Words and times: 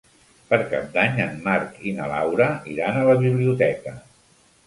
Per 0.51 0.57
Cap 0.69 0.85
d'Any 0.95 1.19
en 1.25 1.35
Marc 1.43 1.77
i 1.91 1.93
na 1.99 2.07
Laura 2.13 2.47
iran 2.77 2.99
a 3.01 3.03
la 3.11 3.15
biblioteca. 3.23 3.95